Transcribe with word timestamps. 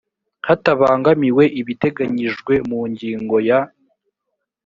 hatabangamiwe 0.47 1.43
ibiteganyijwe 1.61 2.53
mu 2.69 2.79
ngingo 2.91 3.35
ya 3.47 3.59